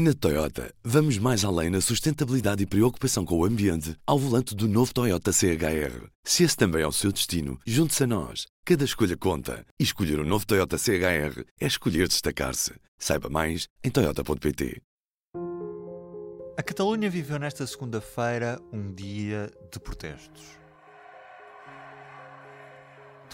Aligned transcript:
Na 0.00 0.14
Toyota, 0.14 0.72
vamos 0.84 1.18
mais 1.18 1.44
além 1.44 1.70
na 1.70 1.80
sustentabilidade 1.80 2.62
e 2.62 2.66
preocupação 2.66 3.24
com 3.24 3.36
o 3.36 3.44
ambiente 3.44 3.96
ao 4.06 4.16
volante 4.16 4.54
do 4.54 4.68
novo 4.68 4.94
Toyota 4.94 5.32
CHR. 5.32 6.06
Se 6.22 6.44
esse 6.44 6.56
também 6.56 6.82
é 6.82 6.86
o 6.86 6.92
seu 6.92 7.10
destino, 7.10 7.58
junte-se 7.66 8.04
a 8.04 8.06
nós. 8.06 8.46
Cada 8.64 8.84
escolha 8.84 9.16
conta. 9.16 9.66
E 9.76 9.82
escolher 9.82 10.20
o 10.20 10.22
um 10.22 10.24
novo 10.24 10.46
Toyota 10.46 10.78
CHR 10.78 11.42
é 11.60 11.66
escolher 11.66 12.06
destacar-se. 12.06 12.74
Saiba 12.96 13.28
mais 13.28 13.66
em 13.82 13.90
Toyota.pt. 13.90 14.80
A 16.56 16.62
Catalunha 16.62 17.10
viveu 17.10 17.40
nesta 17.40 17.66
segunda-feira 17.66 18.60
um 18.72 18.94
dia 18.94 19.50
de 19.72 19.80
protestos. 19.80 20.44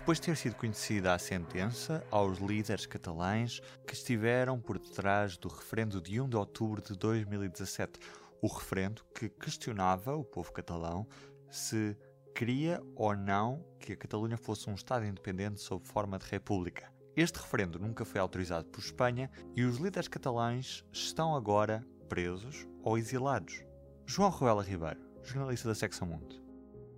Depois 0.04 0.20
de 0.20 0.26
ter 0.26 0.36
sido 0.36 0.54
conhecida 0.56 1.14
a 1.14 1.18
sentença 1.18 2.06
aos 2.10 2.36
líderes 2.36 2.84
catalães 2.84 3.62
que 3.86 3.94
estiveram 3.94 4.60
por 4.60 4.78
detrás 4.78 5.38
do 5.38 5.48
referendo 5.48 5.98
de 5.98 6.20
1 6.20 6.28
de 6.28 6.36
outubro 6.36 6.82
de 6.82 6.94
2017, 6.94 7.98
o 8.42 8.46
referendo 8.46 9.02
que 9.14 9.30
questionava 9.30 10.14
o 10.14 10.22
povo 10.22 10.52
catalão 10.52 11.08
se 11.50 11.96
queria 12.34 12.82
ou 12.94 13.16
não 13.16 13.64
que 13.80 13.94
a 13.94 13.96
Catalunha 13.96 14.36
fosse 14.36 14.68
um 14.68 14.74
Estado 14.74 15.06
independente 15.06 15.62
sob 15.62 15.88
forma 15.88 16.18
de 16.18 16.26
república. 16.26 16.92
Este 17.16 17.38
referendo 17.38 17.78
nunca 17.78 18.04
foi 18.04 18.20
autorizado 18.20 18.68
por 18.68 18.80
Espanha 18.80 19.30
e 19.56 19.64
os 19.64 19.78
líderes 19.78 20.06
catalães 20.06 20.84
estão 20.92 21.34
agora 21.34 21.82
presos 22.10 22.68
ou 22.82 22.98
exilados. 22.98 23.64
João 24.04 24.28
Ruela 24.28 24.62
Ribeiro, 24.62 25.00
jornalista 25.22 25.66
da 25.66 25.74
Secção 25.74 26.06
Mundo. 26.06 26.44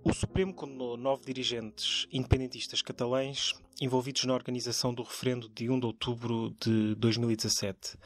O 0.09 0.13
Supremo 0.13 0.53
condenou 0.53 0.95
nove 0.95 1.25
dirigentes 1.25 2.07
independentistas 2.09 2.81
catalães 2.81 3.53
envolvidos 3.81 4.23
na 4.23 4.33
organização 4.33 4.93
do 4.93 5.03
referendo 5.03 5.49
de 5.49 5.69
1 5.69 5.81
de 5.81 5.85
outubro 5.85 6.55
de 6.61 6.95
2017. 6.95 7.97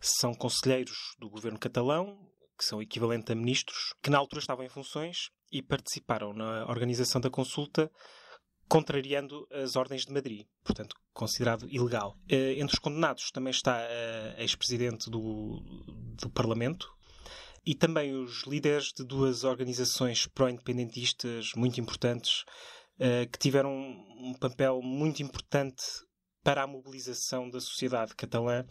São 0.00 0.34
conselheiros 0.34 1.14
do 1.16 1.30
governo 1.30 1.56
catalão, 1.56 2.18
que 2.58 2.64
são 2.64 2.82
equivalente 2.82 3.30
a 3.30 3.36
ministros, 3.36 3.94
que 4.02 4.10
na 4.10 4.18
altura 4.18 4.40
estavam 4.40 4.64
em 4.64 4.68
funções 4.68 5.30
e 5.52 5.62
participaram 5.62 6.32
na 6.32 6.66
organização 6.68 7.20
da 7.20 7.30
consulta, 7.30 7.88
contrariando 8.68 9.46
as 9.52 9.76
ordens 9.76 10.04
de 10.04 10.12
Madrid, 10.12 10.48
portanto, 10.64 10.96
considerado 11.12 11.68
ilegal. 11.70 12.18
Eh, 12.28 12.54
entre 12.58 12.74
os 12.74 12.80
condenados 12.80 13.30
também 13.30 13.52
está 13.52 13.76
a 13.76 14.42
ex-presidente 14.42 15.08
do, 15.08 15.62
do 16.20 16.28
Parlamento, 16.30 16.92
e 17.66 17.74
também 17.74 18.14
os 18.14 18.44
líderes 18.44 18.92
de 18.92 19.04
duas 19.04 19.44
organizações 19.44 20.26
pró-independentistas 20.26 21.52
muito 21.56 21.80
importantes 21.80 22.44
uh, 22.98 23.30
que 23.30 23.38
tiveram 23.38 23.72
um 23.72 24.34
papel 24.38 24.80
muito 24.82 25.22
importante 25.22 25.82
para 26.44 26.62
a 26.62 26.66
mobilização 26.66 27.48
da 27.48 27.58
sociedade 27.58 28.14
catalã 28.14 28.66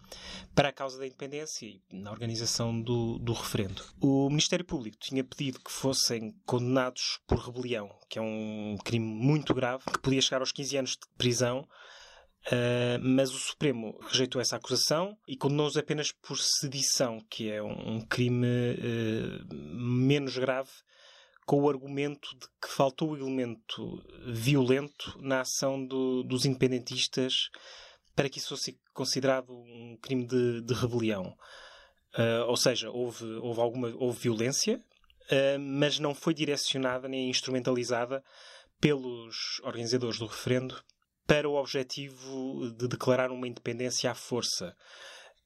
para 0.53 0.69
a 0.69 0.71
causa 0.71 0.99
da 0.99 1.07
independência 1.07 1.65
e 1.65 1.81
na 1.91 2.11
organização 2.11 2.79
do, 2.79 3.17
do 3.17 3.33
referendo. 3.33 3.83
O 3.99 4.29
Ministério 4.29 4.63
Público 4.63 4.97
tinha 4.99 5.23
pedido 5.23 5.59
que 5.59 5.71
fossem 5.71 6.35
condenados 6.45 7.19
por 7.25 7.39
rebelião, 7.39 7.89
que 8.07 8.19
é 8.19 8.21
um 8.21 8.77
crime 8.85 9.07
muito 9.07 9.55
grave, 9.55 9.83
que 9.85 9.99
podia 9.99 10.21
chegar 10.21 10.41
aos 10.41 10.51
15 10.51 10.77
anos 10.77 10.91
de 10.91 11.17
prisão 11.17 11.67
Uh, 12.47 12.99
mas 13.01 13.33
o 13.33 13.39
Supremo 13.39 13.97
rejeitou 14.01 14.41
essa 14.41 14.57
acusação 14.57 15.17
e 15.25 15.37
condenou-os 15.37 15.77
apenas 15.77 16.11
por 16.11 16.37
sedição, 16.37 17.21
que 17.29 17.49
é 17.49 17.63
um, 17.63 17.95
um 17.95 18.01
crime 18.01 18.45
uh, 18.47 19.55
menos 19.55 20.37
grave, 20.37 20.71
com 21.45 21.61
o 21.61 21.69
argumento 21.69 22.27
de 22.37 22.47
que 22.61 22.67
faltou 22.67 23.11
o 23.11 23.17
elemento 23.17 24.03
violento 24.27 25.17
na 25.21 25.41
ação 25.41 25.85
do, 25.85 26.23
dos 26.23 26.45
independentistas 26.45 27.49
para 28.13 28.29
que 28.29 28.39
isso 28.39 28.49
fosse 28.49 28.77
considerado 28.93 29.53
um 29.53 29.97
crime 30.01 30.25
de, 30.27 30.61
de 30.61 30.73
rebelião. 30.73 31.35
Uh, 32.17 32.45
ou 32.47 32.57
seja, 32.57 32.91
houve, 32.91 33.25
houve 33.41 33.61
alguma 33.61 33.87
houve 33.95 34.19
violência, 34.19 34.83
mas 35.59 35.99
não 35.99 36.13
foi 36.13 36.33
direcionada 36.33 37.07
nem 37.07 37.29
instrumentalizada 37.29 38.21
pelos 38.79 39.59
organizadores 39.63 40.19
do 40.19 40.25
referendo 40.25 40.75
para 41.25 41.47
o 41.49 41.55
objetivo 41.55 42.71
de 42.77 42.87
declarar 42.87 43.31
uma 43.31 43.47
independência 43.47 44.11
à 44.11 44.15
força. 44.15 44.75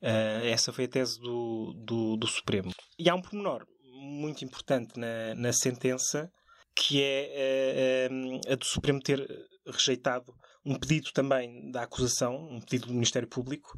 Uh, 0.02 0.46
essa 0.46 0.72
foi 0.72 0.86
a 0.86 0.88
tese 0.88 1.20
do, 1.20 1.74
do, 1.86 2.18
do, 2.18 2.28
Supremo. 2.28 2.72
E 3.00 3.10
há 3.10 3.16
um 3.16 3.22
pormenor 3.22 3.66
muito 3.94 4.46
importante 4.46 5.00
na, 5.00 5.34
na 5.36 5.52
sentença, 5.54 6.32
que 6.76 7.02
é 7.02 8.08
uh, 8.12 8.52
a 8.52 8.56
do 8.56 8.66
Supremo 8.66 9.00
ter 9.00 9.28
rejeitado 9.66 10.34
um 10.64 10.78
pedido 10.78 11.12
também 11.14 11.72
da 11.72 11.84
acusação, 11.84 12.36
um 12.36 12.60
pedido 12.60 12.88
do 12.88 12.94
Ministério 12.94 13.28
Público, 13.28 13.78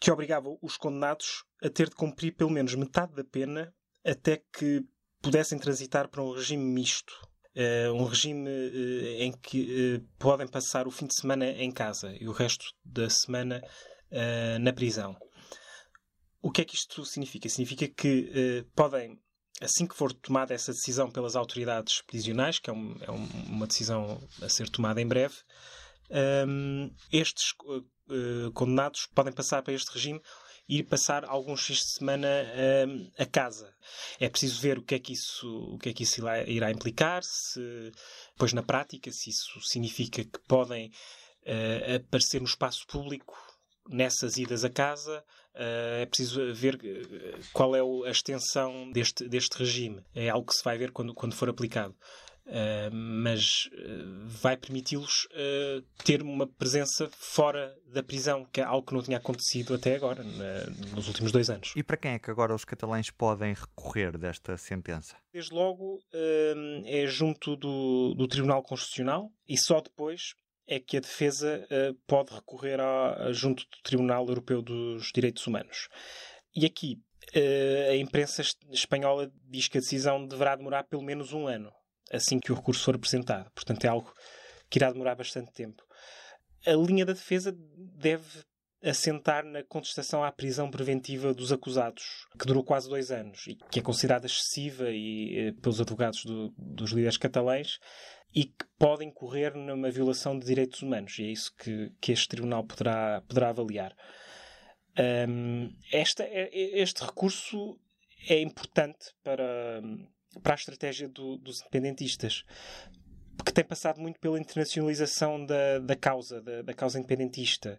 que 0.00 0.10
obrigava 0.10 0.48
os 0.62 0.76
condenados 0.76 1.44
a 1.62 1.70
ter 1.70 1.88
de 1.88 1.96
cumprir 1.96 2.36
pelo 2.36 2.50
menos 2.50 2.74
metade 2.74 3.14
da 3.14 3.24
pena 3.24 3.72
até 4.04 4.42
que 4.56 4.82
pudessem 5.20 5.58
transitar 5.58 6.08
para 6.08 6.22
um 6.22 6.32
regime 6.32 6.62
misto, 6.62 7.12
Uh, 7.12 7.35
um 7.94 8.04
regime 8.04 8.48
uh, 8.48 9.22
em 9.22 9.32
que 9.32 9.96
uh, 9.96 10.08
podem 10.18 10.46
passar 10.46 10.86
o 10.86 10.90
fim 10.90 11.06
de 11.06 11.14
semana 11.14 11.46
em 11.46 11.70
casa 11.70 12.14
e 12.20 12.28
o 12.28 12.32
resto 12.32 12.66
da 12.84 13.08
semana 13.08 13.62
na 14.60 14.72
prisão. 14.72 15.16
O 16.40 16.50
que 16.50 16.62
é 16.62 16.64
que 16.64 16.76
isto 16.76 17.04
significa? 17.04 17.48
Significa 17.48 17.88
que 17.88 18.64
podem, 18.74 19.18
assim 19.60 19.84
que 19.84 19.96
for 19.96 20.12
tomada 20.12 20.54
essa 20.54 20.72
decisão 20.72 21.10
pelas 21.10 21.34
autoridades 21.34 22.00
prisionais, 22.02 22.60
que 22.60 22.70
é, 22.70 22.72
um, 22.72 22.96
é 23.00 23.10
uma 23.10 23.66
decisão 23.66 24.22
a 24.40 24.48
ser 24.48 24.70
tomada 24.70 25.02
em 25.02 25.08
breve, 25.08 25.34
um, 26.46 26.94
estes 27.12 27.52
condenados 28.54 29.08
podem 29.12 29.32
passar 29.32 29.60
para 29.62 29.74
este 29.74 29.92
regime 29.92 30.22
ir 30.68 30.84
passar 30.84 31.24
alguns 31.24 31.64
fins 31.64 31.78
de 31.78 31.92
semana 31.92 32.28
uh, 32.28 33.12
a 33.18 33.26
casa. 33.26 33.72
É 34.18 34.28
preciso 34.28 34.60
ver 34.60 34.78
o 34.78 34.82
que 34.82 34.96
é 34.96 34.98
que 34.98 35.12
isso, 35.12 35.74
o 35.74 35.78
que 35.78 35.90
é 35.90 35.92
que 35.92 36.02
isso 36.02 36.20
irá, 36.46 36.70
implicar, 36.70 37.22
se, 37.22 37.92
pois 38.36 38.52
na 38.52 38.62
prática, 38.62 39.10
se 39.12 39.30
isso 39.30 39.60
significa 39.62 40.24
que 40.24 40.38
podem 40.48 40.88
uh, 40.88 41.96
aparecer 41.96 42.40
no 42.40 42.46
espaço 42.46 42.86
público 42.86 43.36
nessas 43.88 44.36
idas 44.36 44.64
a 44.64 44.70
casa, 44.70 45.24
uh, 45.54 46.02
é 46.02 46.06
preciso 46.06 46.52
ver 46.52 46.78
eh, 46.82 47.38
qual 47.52 47.76
é 47.76 48.08
a 48.08 48.10
extensão 48.10 48.90
deste, 48.90 49.28
deste 49.28 49.56
regime. 49.58 50.02
É 50.14 50.28
algo 50.28 50.48
que 50.48 50.54
se 50.54 50.64
vai 50.64 50.76
ver 50.76 50.90
quando, 50.90 51.14
quando 51.14 51.34
for 51.34 51.48
aplicado. 51.48 51.94
Uh, 52.46 52.94
mas 52.94 53.68
uh, 53.72 54.24
vai 54.26 54.56
permiti-los 54.56 55.24
uh, 55.32 55.82
ter 56.04 56.22
uma 56.22 56.46
presença 56.46 57.10
fora 57.10 57.76
da 57.88 58.04
prisão, 58.04 58.44
que 58.44 58.60
é 58.60 58.64
algo 58.64 58.86
que 58.86 58.94
não 58.94 59.02
tinha 59.02 59.16
acontecido 59.16 59.74
até 59.74 59.96
agora, 59.96 60.22
nos 60.94 61.08
últimos 61.08 61.32
dois 61.32 61.50
anos. 61.50 61.72
E 61.74 61.82
para 61.82 61.96
quem 61.96 62.12
é 62.12 62.18
que 62.20 62.30
agora 62.30 62.54
os 62.54 62.64
catalães 62.64 63.10
podem 63.10 63.52
recorrer 63.52 64.16
desta 64.16 64.56
sentença? 64.56 65.16
Desde 65.32 65.52
logo 65.52 66.00
é 66.84 67.04
junto 67.08 67.56
do, 67.56 68.14
do, 68.14 68.28
Tribunal 68.28 68.62
Constitucional 68.62 69.32
e 69.48 69.58
só 69.58 69.80
depois 69.80 70.34
é 70.68 70.78
que 70.78 70.96
a 70.96 71.00
defesa 71.00 71.66
pode 72.06 72.32
recorrer 72.32 72.80
a, 72.80 73.26
a, 73.26 73.32
junto 73.32 73.64
do 73.64 73.82
Tribunal 73.82 74.26
Europeu 74.28 74.62
dos 74.62 75.10
Direitos 75.12 75.46
Humanos. 75.46 75.88
E 76.54 76.64
aqui 76.64 77.00
a 77.90 77.96
imprensa 77.96 78.42
espanhola 78.70 79.32
diz 79.48 79.66
que 79.66 79.78
a 79.78 79.80
decisão 79.80 80.26
deverá 80.26 80.54
demorar 80.54 80.84
pelo 80.84 81.02
menos 81.02 81.32
um 81.32 81.48
ano 81.48 81.72
assim 82.12 82.38
que 82.38 82.52
o 82.52 82.54
recurso 82.54 82.84
for 82.84 82.94
apresentado. 82.94 83.50
Portanto, 83.54 83.84
é 83.84 83.88
algo 83.88 84.12
que 84.70 84.78
irá 84.78 84.90
demorar 84.90 85.14
bastante 85.14 85.52
tempo. 85.52 85.82
A 86.66 86.72
linha 86.72 87.04
da 87.04 87.12
defesa 87.12 87.54
deve 87.56 88.44
assentar 88.82 89.44
na 89.44 89.62
contestação 89.64 90.22
à 90.22 90.30
prisão 90.30 90.70
preventiva 90.70 91.32
dos 91.34 91.52
acusados, 91.52 92.26
que 92.38 92.46
durou 92.46 92.62
quase 92.62 92.88
dois 92.88 93.10
anos 93.10 93.46
e 93.46 93.56
que 93.70 93.80
é 93.80 93.82
considerada 93.82 94.26
excessiva 94.26 94.90
e, 94.90 95.38
eh, 95.38 95.52
pelos 95.60 95.80
advogados 95.80 96.24
do, 96.24 96.52
dos 96.56 96.92
líderes 96.92 97.16
catalães 97.16 97.78
e 98.34 98.44
que 98.44 98.66
pode 98.78 99.04
incorrer 99.04 99.56
numa 99.56 99.90
violação 99.90 100.38
de 100.38 100.46
direitos 100.46 100.82
humanos. 100.82 101.18
E 101.18 101.24
é 101.24 101.32
isso 101.32 101.54
que, 101.56 101.90
que 102.00 102.12
este 102.12 102.28
tribunal 102.28 102.64
poderá, 102.64 103.22
poderá 103.26 103.48
avaliar. 103.48 103.96
Um, 105.28 105.74
esta, 105.92 106.22
é, 106.24 106.50
este 106.52 107.02
recurso 107.04 107.78
é 108.28 108.40
importante 108.40 109.12
para, 109.22 109.82
para 110.42 110.54
a 110.54 110.56
estratégia 110.56 111.08
do, 111.08 111.36
dos 111.38 111.60
independentistas, 111.60 112.44
que 113.44 113.52
tem 113.52 113.64
passado 113.64 114.00
muito 114.00 114.18
pela 114.18 114.40
internacionalização 114.40 115.44
da, 115.44 115.78
da 115.78 115.96
causa, 115.96 116.40
da, 116.40 116.62
da 116.62 116.74
causa 116.74 116.98
independentista, 116.98 117.78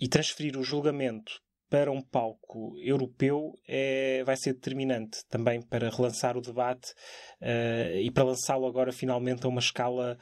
e 0.00 0.08
transferir 0.08 0.56
o 0.56 0.64
julgamento 0.64 1.40
para 1.68 1.90
um 1.90 2.00
palco 2.00 2.78
europeu 2.78 3.52
é, 3.66 4.22
vai 4.24 4.36
ser 4.36 4.54
determinante 4.54 5.24
também 5.28 5.60
para 5.62 5.90
relançar 5.90 6.36
o 6.36 6.40
debate 6.40 6.92
uh, 7.40 7.96
e 7.96 8.10
para 8.10 8.24
lançá-lo 8.24 8.66
agora 8.66 8.92
finalmente 8.92 9.44
a 9.44 9.48
uma 9.48 9.60
escala 9.60 10.18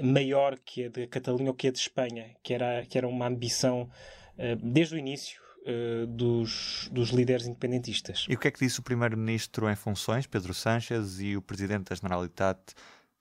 maior 0.00 0.58
que 0.58 0.84
a 0.84 0.88
de 0.88 1.06
Catalunha 1.06 1.50
ou 1.50 1.54
que 1.54 1.68
a 1.68 1.72
de 1.72 1.78
Espanha, 1.78 2.34
que 2.42 2.52
era, 2.52 2.84
que 2.86 2.98
era 2.98 3.06
uma 3.06 3.26
ambição 3.26 3.82
uh, 3.82 4.56
desde 4.56 4.94
o 4.96 4.98
início 4.98 5.45
uh, 5.66 6.06
dos, 6.06 6.88
dos 6.92 7.10
líderes 7.10 7.46
independentistas. 7.46 8.26
E 8.28 8.34
o 8.34 8.38
que 8.38 8.48
é 8.48 8.50
que 8.50 8.58
disse 8.58 8.80
o 8.80 8.82
primeiro-ministro 8.82 9.68
em 9.68 9.76
funções, 9.76 10.26
Pedro 10.26 10.54
Sánchez, 10.54 11.20
e 11.20 11.36
o 11.36 11.42
presidente 11.42 11.90
da 11.90 11.96
Generalitat, 11.96 12.60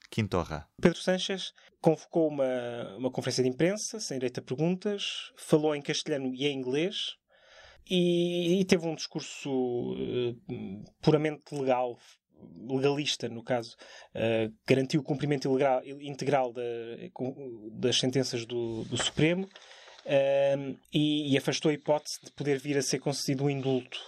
Quintorra? 0.10 0.68
Pedro 0.80 1.00
Sánchez 1.00 1.54
convocou 1.82 2.30
uma, 2.30 2.96
uma 2.98 3.12
conferência 3.12 3.44
de 3.44 3.50
imprensa, 3.50 4.00
sem 4.00 4.18
direito 4.18 4.40
a 4.40 4.44
perguntas, 4.44 5.32
falou 5.36 5.76
em 5.76 5.82
castelhano 5.82 6.34
e 6.34 6.46
em 6.46 6.58
inglês, 6.58 7.16
e, 7.90 8.60
e 8.60 8.66
teve 8.66 8.88
um 8.88 8.96
discurso 8.96 9.50
uh, 9.50 10.86
puramente 11.02 11.54
legal, 11.54 11.98
legalista, 12.68 13.30
no 13.30 13.44
caso, 13.44 13.76
uh, 14.16 14.54
garantiu 14.68 15.02
o 15.02 15.04
cumprimento 15.04 15.48
ilegal, 15.48 15.84
integral 15.86 16.52
da, 16.52 16.62
das 17.72 18.00
sentenças 18.00 18.46
do, 18.46 18.84
do 18.86 18.98
Supremo 18.98 19.48
uh, 20.06 20.80
e, 20.94 21.34
e, 21.34 21.38
afastou 21.38 21.70
a 21.70 21.74
hipótese 21.74 22.20
de 22.24 22.32
poder 22.32 22.60
vir 22.60 22.78
a 22.78 22.82
ser 22.82 23.00
concedido 23.00 23.44
um 23.46 23.50
indulto 23.50 24.00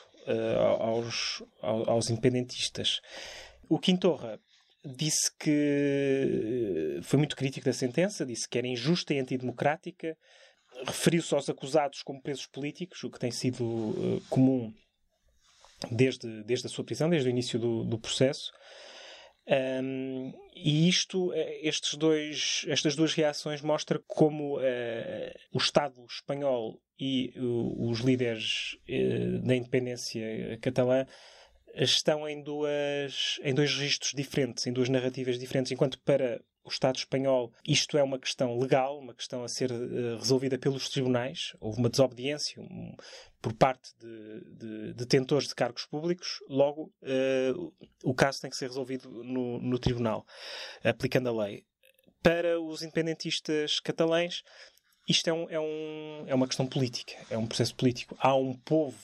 aos, 0.79 1.41
aos 1.61 2.09
independentistas. 2.09 2.99
O 3.69 3.79
Quintorra 3.79 4.37
disse 4.85 5.31
que 5.39 6.99
foi 7.03 7.17
muito 7.17 7.35
crítico 7.35 7.65
da 7.65 7.73
sentença, 7.73 8.25
disse 8.25 8.47
que 8.47 8.57
era 8.57 8.67
injusta 8.67 9.13
e 9.13 9.19
antidemocrática, 9.19 10.17
referiu-se 10.85 11.33
aos 11.33 11.49
acusados 11.49 12.01
como 12.03 12.21
presos 12.21 12.45
políticos, 12.45 13.03
o 13.03 13.09
que 13.09 13.19
tem 13.19 13.31
sido 13.31 13.63
uh, 13.63 14.21
comum 14.29 14.73
desde, 15.91 16.43
desde 16.43 16.67
a 16.67 16.69
sua 16.69 16.83
prisão, 16.83 17.09
desde 17.09 17.27
o 17.27 17.31
início 17.31 17.59
do, 17.59 17.83
do 17.83 17.99
processo. 17.99 18.51
Um, 19.49 20.33
e 20.53 20.89
isto, 20.89 21.31
eh, 21.33 21.59
estes 21.65 21.95
dois, 21.95 22.65
estas 22.67 22.95
duas 22.95 23.13
reações 23.13 23.61
mostram 23.61 24.01
como 24.05 24.57
uh, 24.57 24.61
o 25.53 25.57
Estado 25.57 26.03
espanhol 26.05 26.81
e 26.99 27.33
uh, 27.37 27.89
os 27.89 27.99
líderes 27.99 28.77
uh, 28.89 29.39
da 29.47 29.55
independência 29.55 30.57
catalã 30.61 31.05
estão 31.73 32.27
em, 32.27 32.43
duas, 32.43 33.39
em 33.41 33.53
dois 33.53 33.73
registros 33.73 34.11
diferentes, 34.13 34.67
em 34.67 34.73
duas 34.73 34.89
narrativas 34.89 35.39
diferentes, 35.39 35.71
enquanto 35.71 35.99
para 35.99 36.41
o 36.67 36.69
Estado 36.69 36.97
espanhol 36.97 37.53
isto 37.65 37.97
é 37.97 38.03
uma 38.03 38.19
questão 38.19 38.59
legal, 38.59 38.99
uma 38.99 39.13
questão 39.13 39.43
a 39.43 39.47
ser 39.47 39.71
uh, 39.71 40.17
resolvida 40.17 40.57
pelos 40.57 40.89
tribunais. 40.89 41.55
Houve 41.61 41.79
uma 41.79 41.89
desobediência 41.89 42.61
um, 42.61 42.93
por 43.47 43.53
parte 43.53 43.95
de, 43.97 44.57
de, 44.57 44.93
detentores 44.93 45.47
de 45.47 45.55
cargos 45.55 45.85
públicos, 45.85 46.39
logo 46.49 46.93
uh, 47.01 47.73
o 48.03 48.13
caso 48.13 48.41
tem 48.41 48.49
que 48.49 48.57
ser 48.57 48.67
resolvido 48.67 49.09
no, 49.23 49.57
no 49.61 49.79
tribunal, 49.79 50.25
aplicando 50.83 51.29
a 51.29 51.45
lei. 51.45 51.63
Para 52.21 52.59
os 52.59 52.81
independentistas 52.81 53.79
catalães, 53.79 54.43
isto 55.07 55.29
é, 55.29 55.33
um, 55.33 55.49
é, 55.49 55.57
um, 55.57 56.25
é 56.27 56.35
uma 56.35 56.45
questão 56.45 56.67
política, 56.67 57.13
é 57.29 57.37
um 57.37 57.47
processo 57.47 57.73
político. 57.73 58.17
Há 58.19 58.35
um 58.35 58.53
povo 58.53 58.99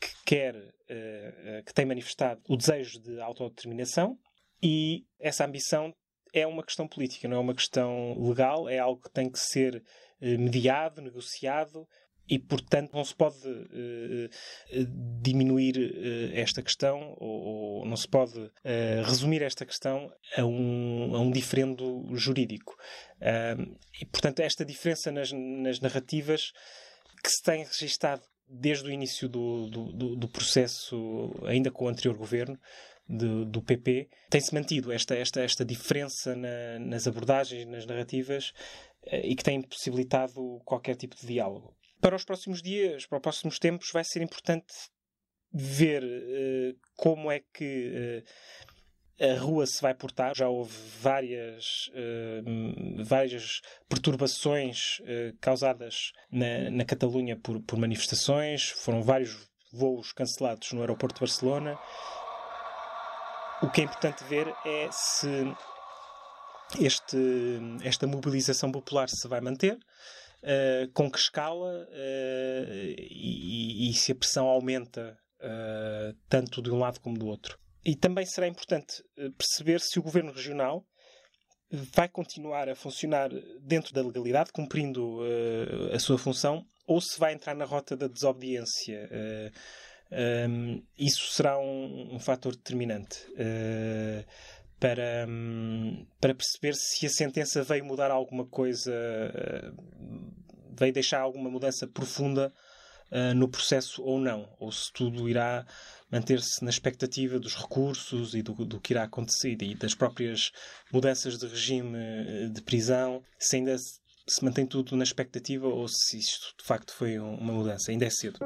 que 0.00 0.14
quer, 0.24 0.56
uh, 0.56 1.62
que 1.66 1.74
tem 1.74 1.84
manifestado 1.84 2.40
o 2.48 2.56
desejo 2.56 2.98
de 2.98 3.20
autodeterminação 3.20 4.18
e 4.62 5.04
essa 5.20 5.44
ambição 5.44 5.94
é 6.32 6.46
uma 6.46 6.64
questão 6.64 6.88
política, 6.88 7.28
não 7.28 7.36
é 7.36 7.40
uma 7.40 7.54
questão 7.54 8.18
legal, 8.26 8.70
é 8.70 8.78
algo 8.78 9.02
que 9.02 9.10
tem 9.10 9.30
que 9.30 9.38
ser 9.38 9.76
uh, 9.76 10.38
mediado, 10.38 11.02
negociado 11.02 11.86
e, 12.28 12.38
portanto, 12.38 12.92
não 12.94 13.04
se 13.04 13.14
pode 13.14 13.46
uh, 13.46 14.30
diminuir 15.20 15.76
uh, 15.76 16.30
esta 16.34 16.62
questão 16.62 17.14
ou, 17.18 17.80
ou, 17.80 17.86
não 17.86 17.96
se 17.96 18.08
pode 18.08 18.38
uh, 18.38 18.50
resumir 19.04 19.42
esta 19.42 19.66
questão 19.66 20.10
a 20.36 20.44
um, 20.44 21.14
a 21.14 21.20
um 21.20 21.30
diferendo 21.30 22.04
jurídico. 22.14 22.76
e, 24.00 24.06
portanto, 24.06 24.40
esta 24.40 24.64
diferença 24.64 25.10
nas, 25.10 25.32
nas 25.32 25.80
narrativas 25.80 26.52
que 27.22 27.30
se 27.30 27.42
tem 27.42 27.64
registado 27.64 28.22
desde 28.48 28.88
o 28.88 28.90
início 28.90 29.28
do, 29.28 29.68
do, 29.68 30.16
do 30.16 30.28
processo, 30.28 31.32
ainda 31.46 31.70
com 31.70 31.86
o 31.86 31.88
anterior 31.88 32.16
governo, 32.16 32.58
de, 33.08 33.44
do 33.46 33.62
PP, 33.62 34.08
tem-se 34.30 34.54
mantido 34.54 34.92
esta, 34.92 35.14
esta, 35.14 35.40
esta 35.40 35.64
diferença 35.64 36.34
na, 36.36 36.78
nas 36.78 37.06
abordagens, 37.06 37.66
nas 37.66 37.86
narrativas, 37.86 38.52
e 39.24 39.34
que 39.34 39.42
tem 39.42 39.60
possibilitado 39.62 40.60
qualquer 40.64 40.96
tipo 40.96 41.16
de 41.16 41.26
diálogo. 41.26 41.74
Para 42.02 42.16
os 42.16 42.24
próximos 42.24 42.60
dias, 42.60 43.06
para 43.06 43.18
os 43.18 43.22
próximos 43.22 43.60
tempos, 43.60 43.92
vai 43.92 44.02
ser 44.02 44.22
importante 44.22 44.74
ver 45.54 46.02
uh, 46.02 46.76
como 46.96 47.30
é 47.30 47.40
que 47.54 48.24
uh, 49.20 49.24
a 49.24 49.38
rua 49.38 49.64
se 49.68 49.80
vai 49.80 49.94
portar. 49.94 50.34
Já 50.34 50.48
houve 50.48 50.76
várias, 51.00 51.86
uh, 51.90 53.04
várias 53.04 53.60
perturbações 53.88 55.00
causadas 55.40 56.10
na, 56.28 56.70
na 56.70 56.84
Catalunha 56.84 57.36
por, 57.36 57.62
por 57.62 57.78
manifestações, 57.78 58.70
foram 58.70 59.00
vários 59.00 59.48
voos 59.72 60.12
cancelados 60.12 60.72
no 60.72 60.80
aeroporto 60.80 61.14
de 61.14 61.20
Barcelona. 61.20 61.78
O 63.62 63.70
que 63.70 63.80
é 63.80 63.84
importante 63.84 64.24
ver 64.24 64.52
é 64.66 64.88
se 64.90 65.28
este, 66.80 67.16
esta 67.84 68.08
mobilização 68.08 68.72
popular 68.72 69.08
se 69.08 69.28
vai 69.28 69.40
manter, 69.40 69.78
uh, 70.42 70.90
com 70.92 71.10
que 71.10 71.18
escala 71.18 71.86
uh, 71.88 72.94
e, 72.98 73.90
e, 73.90 73.94
se 73.94 74.12
a 74.12 74.14
pressão 74.14 74.46
aumenta 74.46 75.18
uh, 75.40 76.16
tanto 76.28 76.62
de 76.62 76.70
um 76.70 76.78
lado 76.78 77.00
como 77.00 77.18
do 77.18 77.26
outro. 77.26 77.58
E 77.84 77.96
também 77.96 78.24
será 78.24 78.46
importante 78.46 79.02
perceber 79.36 79.80
se 79.80 79.98
o 79.98 80.02
governo 80.02 80.32
regional 80.32 80.86
vai 81.70 82.08
continuar 82.08 82.68
a 82.68 82.76
funcionar 82.76 83.28
dentro 83.60 83.92
da 83.92 84.02
legalidade, 84.02 84.52
cumprindo 84.52 85.20
a 85.92 85.98
sua 85.98 86.16
função, 86.16 86.64
ou 86.86 87.00
se 87.00 87.18
vai 87.18 87.32
entrar 87.32 87.56
na 87.56 87.64
rota 87.64 87.96
da 87.96 88.06
desobediência 88.06 89.08
um, 90.12 90.82
isso 90.98 91.32
será 91.32 91.58
um, 91.58 92.14
um 92.14 92.18
fator 92.18 92.54
determinante 92.54 93.18
uh, 93.30 94.24
para, 94.78 95.26
um, 95.26 96.06
para 96.20 96.34
perceber 96.34 96.74
se 96.74 97.06
a 97.06 97.08
sentença 97.08 97.62
veio 97.62 97.84
mudar 97.84 98.10
alguma 98.10 98.44
coisa, 98.44 98.92
uh, 98.92 100.01
veio 100.82 100.92
deixar 100.92 101.20
alguma 101.20 101.48
mudança 101.48 101.86
profunda 101.86 102.52
uh, 103.10 103.34
no 103.34 103.48
processo 103.48 104.02
ou 104.02 104.18
não, 104.18 104.48
ou 104.58 104.72
se 104.72 104.92
tudo 104.92 105.28
irá 105.28 105.64
manter-se 106.10 106.62
na 106.64 106.70
expectativa 106.70 107.38
dos 107.38 107.54
recursos 107.54 108.34
e 108.34 108.42
do, 108.42 108.52
do, 108.66 108.80
que 108.80 108.92
irá 108.92 109.04
acontecer 109.04 109.56
e 109.62 109.74
das 109.74 109.94
próprias 109.94 110.50
mudanças 110.92 111.38
de 111.38 111.46
regime 111.46 111.96
de 112.52 112.60
prisão, 112.62 113.22
se 113.38 113.56
ainda 113.56 113.76
se 113.78 114.44
mantém 114.44 114.66
tudo 114.66 114.96
na 114.96 115.04
expectativa 115.04 115.66
ou 115.66 115.88
se 115.88 116.18
isto 116.18 116.54
de 116.58 116.64
facto 116.64 116.92
foi 116.92 117.18
uma 117.18 117.52
mudança. 117.52 117.90
Ainda 117.90 118.04
é 118.04 118.10
cedo. 118.10 118.38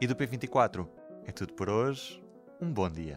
E 0.00 0.06
do 0.06 0.14
P24 0.14 0.88
é 1.26 1.32
tudo 1.32 1.52
por 1.54 1.68
hoje. 1.68 2.22
Um 2.60 2.72
bom 2.72 2.90
dia. 2.90 3.16